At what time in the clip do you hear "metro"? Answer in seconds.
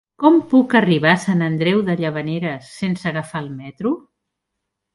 3.61-3.95